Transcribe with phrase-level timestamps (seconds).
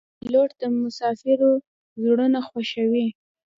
[0.19, 1.51] پیلوټ د مسافرو
[2.01, 3.07] زړونه خوښوي.